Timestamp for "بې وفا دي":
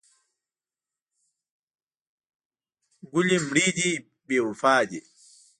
4.27-4.99